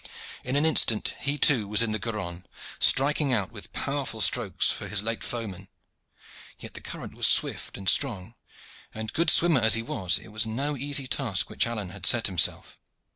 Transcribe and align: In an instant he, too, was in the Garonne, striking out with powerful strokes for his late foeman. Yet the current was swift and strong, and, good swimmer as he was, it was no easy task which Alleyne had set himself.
In 0.43 0.55
an 0.55 0.65
instant 0.65 1.13
he, 1.19 1.37
too, 1.37 1.67
was 1.67 1.83
in 1.83 1.91
the 1.91 1.99
Garonne, 1.99 2.43
striking 2.79 3.33
out 3.33 3.51
with 3.51 3.71
powerful 3.71 4.19
strokes 4.19 4.71
for 4.71 4.87
his 4.87 5.03
late 5.03 5.23
foeman. 5.23 5.67
Yet 6.57 6.73
the 6.73 6.81
current 6.81 7.13
was 7.13 7.27
swift 7.27 7.77
and 7.77 7.87
strong, 7.87 8.33
and, 8.95 9.13
good 9.13 9.29
swimmer 9.29 9.61
as 9.61 9.75
he 9.75 9.83
was, 9.83 10.17
it 10.17 10.29
was 10.29 10.47
no 10.47 10.75
easy 10.75 11.05
task 11.05 11.51
which 11.51 11.67
Alleyne 11.67 11.89
had 11.89 12.07
set 12.07 12.25
himself. 12.25 12.79